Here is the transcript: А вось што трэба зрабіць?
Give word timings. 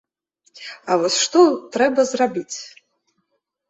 А 0.89 0.97
вось 1.03 1.19
што 1.25 1.39
трэба 1.79 2.09
зрабіць? 2.17 2.55